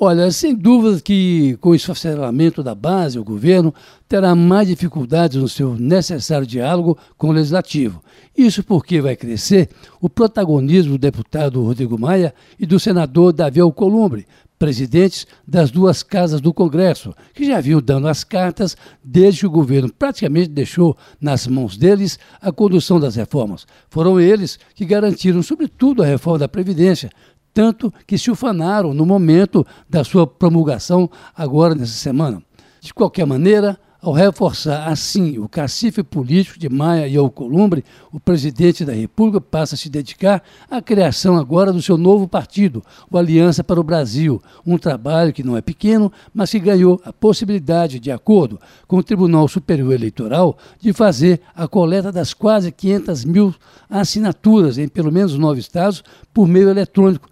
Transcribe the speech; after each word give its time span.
Olha, 0.00 0.30
sem 0.30 0.54
dúvida 0.54 1.00
que 1.00 1.56
com 1.60 1.70
o 1.70 1.74
esfacelamento 1.74 2.62
da 2.62 2.72
base, 2.72 3.18
o 3.18 3.24
governo 3.24 3.74
terá 4.08 4.32
mais 4.32 4.68
dificuldades 4.68 5.36
no 5.36 5.48
seu 5.48 5.74
necessário 5.74 6.46
diálogo 6.46 6.96
com 7.16 7.30
o 7.30 7.32
legislativo. 7.32 8.00
Isso 8.36 8.62
porque 8.62 9.00
vai 9.00 9.16
crescer 9.16 9.68
o 10.00 10.08
protagonismo 10.08 10.92
do 10.92 10.98
deputado 10.98 11.64
Rodrigo 11.64 11.98
Maia 11.98 12.32
e 12.60 12.64
do 12.64 12.78
senador 12.78 13.32
Davi 13.32 13.58
Alcolumbre, 13.58 14.24
presidentes 14.56 15.26
das 15.44 15.72
duas 15.72 16.04
casas 16.04 16.40
do 16.40 16.54
Congresso, 16.54 17.12
que 17.34 17.44
já 17.44 17.60
vinham 17.60 17.80
dando 17.80 18.06
as 18.06 18.22
cartas 18.22 18.76
desde 19.02 19.40
que 19.40 19.46
o 19.46 19.50
governo 19.50 19.92
praticamente 19.92 20.48
deixou 20.48 20.96
nas 21.20 21.48
mãos 21.48 21.76
deles 21.76 22.20
a 22.40 22.52
condução 22.52 23.00
das 23.00 23.16
reformas. 23.16 23.66
Foram 23.90 24.20
eles 24.20 24.60
que 24.76 24.84
garantiram, 24.84 25.42
sobretudo, 25.42 26.04
a 26.04 26.06
reforma 26.06 26.38
da 26.38 26.48
Previdência, 26.48 27.10
tanto 27.58 27.92
que 28.06 28.16
se 28.16 28.30
ufanaram 28.30 28.94
no 28.94 29.04
momento 29.04 29.66
da 29.90 30.04
sua 30.04 30.28
promulgação, 30.28 31.10
agora 31.36 31.74
nessa 31.74 31.90
semana. 31.90 32.40
De 32.80 32.94
qualquer 32.94 33.26
maneira, 33.26 33.76
ao 34.00 34.12
reforçar 34.12 34.86
assim 34.86 35.38
o 35.38 35.48
cacife 35.48 36.04
político 36.04 36.56
de 36.56 36.68
Maia 36.68 37.08
e 37.08 37.16
Alcolumbre, 37.16 37.84
o 38.12 38.20
presidente 38.20 38.84
da 38.84 38.92
República 38.92 39.40
passa 39.40 39.74
a 39.74 39.78
se 39.78 39.88
dedicar 39.88 40.40
à 40.70 40.80
criação 40.80 41.36
agora 41.36 41.72
do 41.72 41.82
seu 41.82 41.98
novo 41.98 42.28
partido, 42.28 42.80
o 43.10 43.18
Aliança 43.18 43.64
para 43.64 43.80
o 43.80 43.82
Brasil, 43.82 44.40
um 44.64 44.78
trabalho 44.78 45.32
que 45.32 45.42
não 45.42 45.56
é 45.56 45.60
pequeno, 45.60 46.12
mas 46.32 46.52
que 46.52 46.60
ganhou 46.60 47.02
a 47.04 47.12
possibilidade, 47.12 47.98
de 47.98 48.12
acordo 48.12 48.60
com 48.86 48.98
o 48.98 49.02
Tribunal 49.02 49.48
Superior 49.48 49.92
Eleitoral, 49.92 50.56
de 50.78 50.92
fazer 50.92 51.40
a 51.56 51.66
coleta 51.66 52.12
das 52.12 52.32
quase 52.32 52.70
500 52.70 53.24
mil 53.24 53.52
assinaturas 53.90 54.78
em 54.78 54.86
pelo 54.86 55.10
menos 55.10 55.36
nove 55.36 55.58
estados 55.58 56.04
por 56.32 56.46
meio 56.46 56.70
eletrônico, 56.70 57.28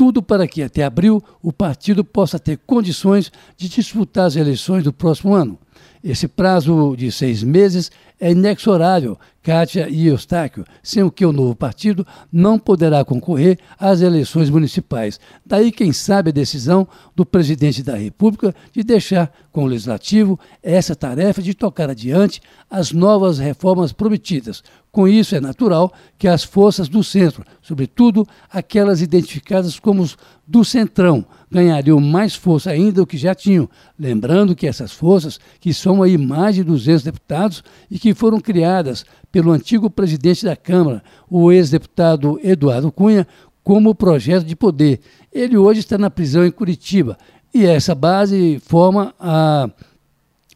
tudo 0.00 0.22
para 0.22 0.48
que 0.48 0.62
até 0.62 0.82
abril 0.82 1.22
o 1.42 1.52
partido 1.52 2.02
possa 2.02 2.38
ter 2.38 2.56
condições 2.66 3.30
de 3.54 3.68
disputar 3.68 4.24
as 4.24 4.34
eleições 4.34 4.82
do 4.82 4.94
próximo 4.94 5.34
ano. 5.34 5.58
Esse 6.02 6.26
prazo 6.26 6.94
de 6.96 7.12
seis 7.12 7.42
meses 7.42 7.90
é 8.20 8.32
inexorável, 8.32 9.18
Kátia 9.42 9.88
e 9.88 10.06
Eustáquio, 10.06 10.64
sem 10.82 11.02
o 11.02 11.10
que 11.10 11.24
o 11.24 11.32
novo 11.32 11.54
partido 11.54 12.06
não 12.30 12.58
poderá 12.58 13.02
concorrer 13.02 13.58
às 13.78 14.02
eleições 14.02 14.50
municipais. 14.50 15.18
Daí, 15.44 15.72
quem 15.72 15.92
sabe, 15.92 16.28
a 16.28 16.32
decisão 16.32 16.86
do 17.16 17.24
presidente 17.24 17.82
da 17.82 17.96
República 17.96 18.54
de 18.72 18.82
deixar 18.82 19.32
com 19.50 19.64
o 19.64 19.66
Legislativo 19.66 20.38
essa 20.62 20.94
tarefa 20.94 21.40
de 21.40 21.54
tocar 21.54 21.88
adiante 21.88 22.42
as 22.68 22.92
novas 22.92 23.38
reformas 23.38 23.92
prometidas. 23.92 24.62
Com 24.92 25.08
isso, 25.08 25.34
é 25.34 25.40
natural 25.40 25.92
que 26.18 26.28
as 26.28 26.44
forças 26.44 26.88
do 26.88 27.02
centro, 27.02 27.44
sobretudo 27.62 28.26
aquelas 28.50 29.00
identificadas 29.00 29.78
como 29.78 30.08
do 30.46 30.64
centrão, 30.64 31.24
ganhariam 31.50 32.00
mais 32.00 32.34
força 32.34 32.70
ainda 32.70 33.00
do 33.00 33.06
que 33.06 33.16
já 33.16 33.34
tinham. 33.34 33.68
Lembrando 33.98 34.54
que 34.54 34.66
essas 34.66 34.92
forças, 34.92 35.38
que 35.60 35.69
são 35.72 36.02
aí 36.02 36.16
mais 36.16 36.54
de 36.54 36.64
200 36.64 37.02
deputados 37.02 37.62
e 37.90 37.98
que 37.98 38.14
foram 38.14 38.40
criadas 38.40 39.04
pelo 39.30 39.52
antigo 39.52 39.90
presidente 39.90 40.44
da 40.44 40.56
Câmara, 40.56 41.02
o 41.28 41.52
ex-deputado 41.52 42.40
Eduardo 42.42 42.90
Cunha, 42.90 43.26
como 43.62 43.94
projeto 43.94 44.44
de 44.44 44.56
poder. 44.56 45.00
Ele 45.32 45.56
hoje 45.56 45.80
está 45.80 45.96
na 45.96 46.10
prisão 46.10 46.44
em 46.44 46.50
Curitiba 46.50 47.16
e 47.52 47.64
essa 47.64 47.94
base 47.94 48.60
forma 48.64 49.14
a 49.18 49.68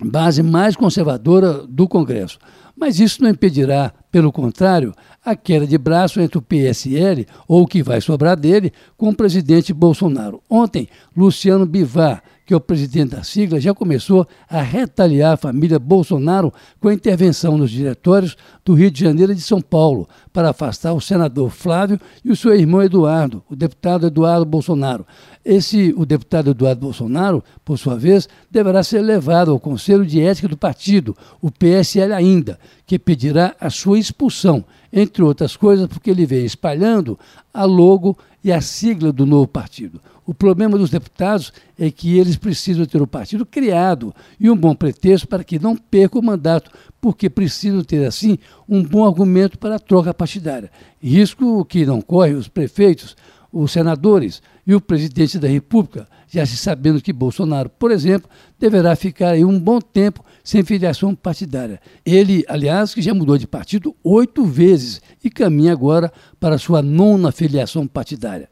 base 0.00 0.42
mais 0.42 0.76
conservadora 0.76 1.64
do 1.66 1.86
Congresso. 1.86 2.38
Mas 2.76 2.98
isso 2.98 3.22
não 3.22 3.30
impedirá, 3.30 3.92
pelo 4.10 4.32
contrário, 4.32 4.92
a 5.24 5.36
queda 5.36 5.66
de 5.66 5.78
braço 5.78 6.20
entre 6.20 6.38
o 6.38 6.42
PSL, 6.42 7.26
ou 7.46 7.62
o 7.62 7.66
que 7.66 7.82
vai 7.82 8.00
sobrar 8.00 8.36
dele, 8.36 8.72
com 8.96 9.10
o 9.10 9.14
presidente 9.14 9.72
Bolsonaro. 9.72 10.42
Ontem, 10.50 10.88
Luciano 11.16 11.64
Bivar, 11.66 12.22
que 12.46 12.54
o 12.54 12.60
presidente 12.60 13.10
da 13.10 13.22
sigla, 13.22 13.60
já 13.60 13.72
começou 13.72 14.26
a 14.48 14.60
retaliar 14.60 15.34
a 15.34 15.36
família 15.36 15.78
Bolsonaro 15.78 16.52
com 16.80 16.88
a 16.88 16.94
intervenção 16.94 17.56
nos 17.56 17.70
diretórios 17.70 18.36
do 18.64 18.74
Rio 18.74 18.90
de 18.90 19.00
Janeiro 19.00 19.32
e 19.32 19.34
de 19.34 19.40
São 19.40 19.60
Paulo, 19.60 20.08
para 20.32 20.50
afastar 20.50 20.92
o 20.92 21.00
senador 21.00 21.50
Flávio 21.50 21.98
e 22.24 22.30
o 22.30 22.36
seu 22.36 22.54
irmão 22.54 22.82
Eduardo, 22.82 23.42
o 23.48 23.56
deputado 23.56 24.06
Eduardo 24.06 24.44
Bolsonaro. 24.44 25.06
Esse, 25.44 25.94
o 25.96 26.04
deputado 26.04 26.50
Eduardo 26.50 26.80
Bolsonaro, 26.80 27.42
por 27.64 27.78
sua 27.78 27.96
vez, 27.96 28.28
deverá 28.50 28.82
ser 28.82 29.00
levado 29.00 29.50
ao 29.50 29.60
Conselho 29.60 30.04
de 30.04 30.20
Ética 30.20 30.48
do 30.48 30.56
partido, 30.56 31.16
o 31.40 31.50
PSL 31.50 32.12
ainda, 32.12 32.58
que 32.86 32.98
pedirá 32.98 33.54
a 33.58 33.70
sua 33.70 33.98
expulsão, 33.98 34.64
entre 34.96 35.24
outras 35.24 35.56
coisas, 35.56 35.88
porque 35.88 36.08
ele 36.08 36.24
vem 36.24 36.44
espalhando 36.44 37.18
a 37.52 37.64
logo 37.64 38.16
e 38.44 38.52
a 38.52 38.60
sigla 38.60 39.12
do 39.12 39.26
novo 39.26 39.48
partido. 39.48 40.00
O 40.24 40.32
problema 40.32 40.78
dos 40.78 40.88
deputados 40.88 41.52
é 41.76 41.90
que 41.90 42.16
eles 42.16 42.36
precisam 42.36 42.86
ter 42.86 43.02
o 43.02 43.06
partido 43.06 43.44
criado 43.44 44.14
e 44.38 44.48
um 44.48 44.56
bom 44.56 44.74
pretexto 44.74 45.26
para 45.26 45.42
que 45.42 45.58
não 45.58 45.76
percam 45.76 46.20
o 46.20 46.24
mandato, 46.24 46.70
porque 47.00 47.28
precisam 47.28 47.82
ter, 47.82 48.06
assim, 48.06 48.38
um 48.68 48.82
bom 48.82 49.04
argumento 49.04 49.58
para 49.58 49.76
a 49.76 49.80
troca 49.80 50.14
partidária. 50.14 50.70
Risco 51.02 51.64
que 51.64 51.84
não 51.84 52.00
corre 52.00 52.34
os 52.34 52.46
prefeitos, 52.46 53.16
os 53.52 53.72
senadores 53.72 54.40
e 54.66 54.74
o 54.74 54.80
presidente 54.80 55.38
da 55.38 55.48
República, 55.48 56.08
já 56.28 56.44
se 56.44 56.56
sabendo 56.56 57.00
que 57.00 57.12
Bolsonaro, 57.12 57.68
por 57.68 57.90
exemplo, 57.90 58.28
deverá 58.58 58.96
ficar 58.96 59.30
aí 59.30 59.44
um 59.44 59.58
bom 59.58 59.80
tempo 59.80 60.24
sem 60.42 60.64
filiação 60.64 61.14
partidária. 61.14 61.80
Ele, 62.04 62.44
aliás, 62.48 62.94
que 62.94 63.02
já 63.02 63.14
mudou 63.14 63.38
de 63.38 63.46
partido 63.46 63.94
oito 64.02 64.44
vezes 64.44 65.00
e 65.22 65.30
caminha 65.30 65.72
agora 65.72 66.12
para 66.40 66.58
sua 66.58 66.82
nona 66.82 67.30
filiação 67.30 67.86
partidária. 67.86 68.48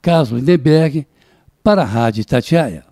Carlos 0.00 0.30
Lindenberg, 0.30 1.06
para 1.62 1.82
a 1.82 1.86
Rádio 1.86 2.24
Tatiaia. 2.24 2.89